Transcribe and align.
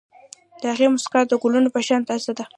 د 0.61 0.63
هغې 0.73 0.87
موسکا 0.93 1.19
د 1.27 1.33
ګلونو 1.41 1.69
په 1.75 1.81
شان 1.87 2.01
تازه 2.09 2.31
ده. 2.37 2.45